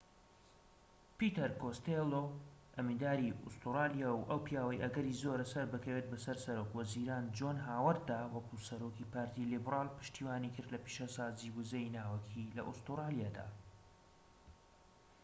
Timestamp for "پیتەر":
1.19-1.51